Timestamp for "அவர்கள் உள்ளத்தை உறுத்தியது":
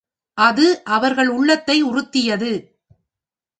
0.85-2.51